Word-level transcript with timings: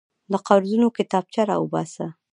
د 0.31 0.33
قرضونو 0.47 0.87
کتابچه 0.97 1.41
راوباسه. 1.49 2.07